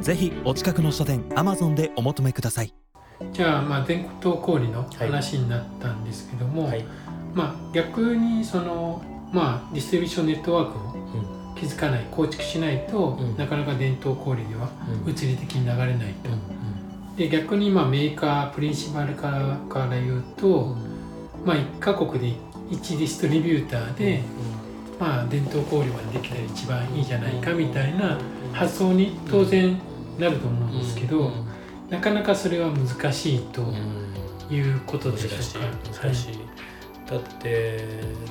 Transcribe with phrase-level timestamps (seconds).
[0.00, 2.72] ぜひお近くの書店アマゾンでお求めください。
[3.32, 6.84] じゃあまあ伝統小売の話になったんですけども、はい、
[7.34, 14.70] まあ逆にそのまあ distribution network を築かない構築しないと、うん、なかなか伝統小売では
[15.04, 20.74] 物理的に流れないと、うん、で逆にまあメーカー principal からから言うと、
[21.44, 22.38] まあ1カ国で
[22.70, 24.22] 1ディストリビューターで、
[24.98, 28.18] まあ伝統小売までできたら一番いいじゃないかみたいな
[28.54, 29.78] 発想に当然
[30.20, 31.32] なると思うんですけど、
[31.88, 33.62] なかなかそれは難しいと
[34.50, 36.02] いうことでしょうか。
[36.02, 36.38] 難しい、
[37.08, 37.84] だってデ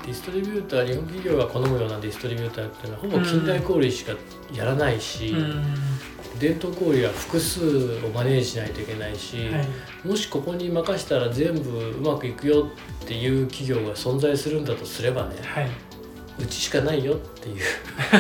[0.08, 4.14] ィストリビューター日本企業が好むようなディストリビューターっていうのはほぼ近代小売しか
[4.54, 5.36] やらないし、
[6.40, 12.68] 伝統小売は複数をマネージしないといけないし、はい、もしここに任したら全部うまくいくよ
[13.04, 15.70] っていう企業が存在するんだとすればね、はい、
[16.40, 17.58] うちしかないよっていう。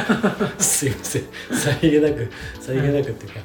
[0.61, 1.23] すいません。
[1.51, 3.39] さりげなくさりげなくっていうか、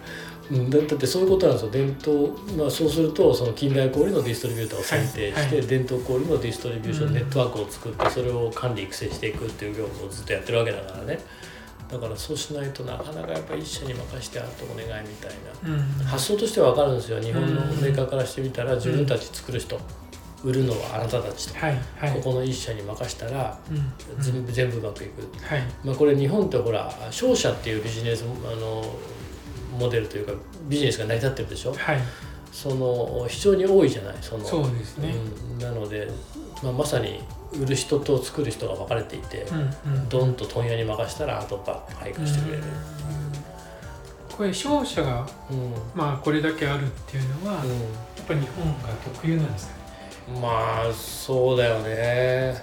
[0.51, 1.71] うん、だってそういうことなんですよ。
[1.71, 11.19] 伝統、まあ、そうするとその近代小売のディストリビューターを選定して、はい、伝統小売のディストリビューションネットワークを作ってそれを管理育成していくっていう業務をずっとやってるわけだからね。
[11.91, 15.31] だからそうしないとなかなかやっぱり一社に任してあとお願いみたい
[15.65, 17.21] な、うん、発想としては分かるんですよ。
[17.21, 19.79] 日本のメーカーからしてみたら自分たち作る人、
[20.45, 28.85] 売るのはあなたたちと、はいはい、ここの一社に任したら、うん、全部全部うまくいく、はい、まあ、これ日本ってほら商社っていうビジネスあの
[29.79, 30.33] モデルというか
[30.69, 31.99] ビジネスが成り立ってるでしょ、はい、
[32.53, 34.17] その非常に多いじゃない？
[34.21, 35.15] そのそうですね、
[35.53, 36.09] うん、なので、
[36.63, 37.21] まあ、まさに
[37.55, 39.47] 売る人と作る人が分かれていて、
[39.87, 42.63] うんうん、ドンと問屋に任したらあとバッと配下してくれる。
[44.37, 47.77] これ商社が、うん、まあこれだけあるっていうのは、うん、や
[48.21, 49.84] っぱり日本が特有なんですかね？
[50.41, 52.55] まあそうだよね。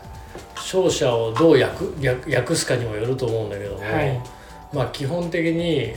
[0.55, 4.21] 勝者をどう訳訳すかにもよると思うんだけども、はい、
[4.73, 5.93] まあ基本的に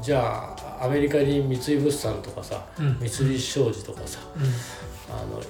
[0.00, 5.42] じゃあアメリカに三井物産とかさ、うん、三菱商事とかさ、うん、あの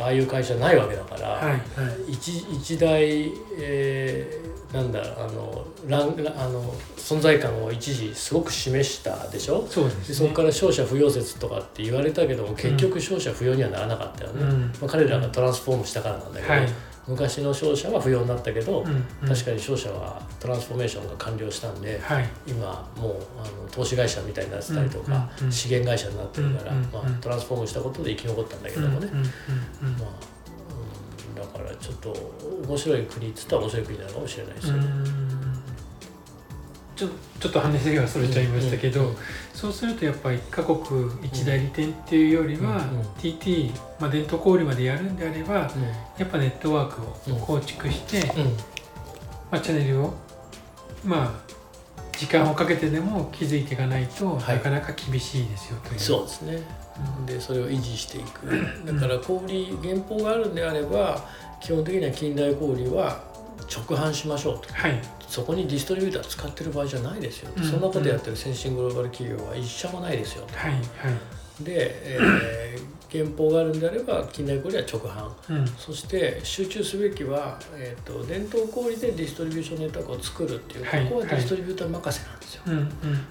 [0.00, 1.56] ああいう会社ないわけだから、はいは
[2.08, 9.66] い、一一大、えー、なんだあのランあの存在感を一時すごく示したでしょ？
[9.68, 16.68] そうです、ね、そこから勝者不要説とかって言われたけども結局勝者不要にはならなかったよね、うん、まあ、彼らがトランスフォームしたからなんだけど、はい
[17.08, 29.22] 昔の商社は不要になったけど、うんうん、確かに商社はトランスフォーメーションが完了したんで、はい、今もうあの投資会社みたいになってたりとか、資源会社になってるから、まあ、トランスフォームしたことで生き残ったんだけどもね、まあ
[31.28, 32.12] うん、だからちょっと
[32.66, 35.25] 面白い国っつったら面白い国なのかもしれないですよね。
[36.96, 37.08] ちょ
[37.38, 39.14] ちょっと話がそれちゃいましたけど、
[39.52, 42.80] そうするとやっぱり各国一代理店っていうよりは、
[43.18, 43.70] TT、
[44.00, 45.82] まあ、伝統小売までやるんであれば、うん、
[46.18, 48.26] やっぱネットワークを構築して、
[49.50, 50.14] まあ、チャンネルを
[51.04, 51.46] まあ
[52.16, 56.00] 時間をかけてでも気づいていかないと、はい、なかなか厳しいですよという。
[56.00, 56.62] そうですね、
[57.26, 58.46] でそれを維持していく。
[58.86, 59.48] だから 小売
[59.82, 61.28] 原稿があるんであれば
[61.60, 67.80] 基本的には近代小売は直販しましょうと、はい、そこにディストリビューター使ってる場合じゃないですよ、うん、そん。
[67.80, 70.82] なことやってる先進グローバル企業は一社もないですよ、はいはい、
[71.60, 82.62] で、えー、原稿があるんであれば近代小売は直販、うん、そして集中すべきは、えーと、伝統小売でディストリビューションネットワークを作るっていう、はい、ここはディストリビューター任せなんですよ。
[82.66, 82.72] は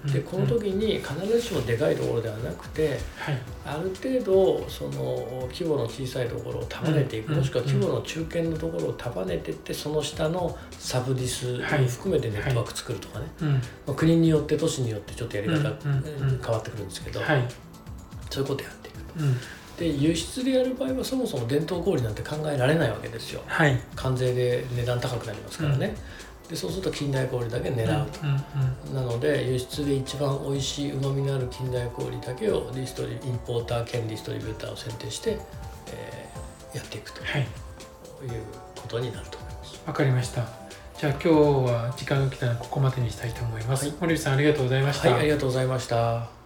[0.08, 11.58] い、でこの時に必ずしもでかいところではなくて、はい、ある程度その規模の小さいところを束ねていく、もしくは規模の中堅のところを束ねていってその下のサブディス
[11.88, 13.26] 含めてネットワーク作るとかね、
[13.86, 17.20] まあ、国によって都市によってちょっとやり方変わってくるんですけど、
[18.30, 19.06] そういうことやっていくと。
[19.78, 25.94] で輸出でやる場合はそもそも伝統小売なんて考えられないわけですよ、はい、関税で値段高くなりますからね、
[26.44, 28.10] うん、でそうすると近代小売だけ狙う。
[28.10, 28.36] と、うんうん
[28.88, 35.38] うん、なので輸出で一番おいしいうまみのある近代小売だけをディストリインポーター兼ディストリビューターを選定して、
[35.88, 37.48] えー、やっていくと、はい、いう
[38.76, 39.82] ことになると思います。
[39.86, 40.46] わかりました。
[40.98, 45.10] じゃあ今日は時間が来たのでここまでにしたいと思います、はい、森内さんありがとうございました。
[45.10, 46.45] はいありがとうございました